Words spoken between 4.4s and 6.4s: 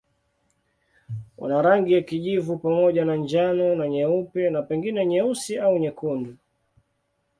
na pengine nyeusi au nyekundu.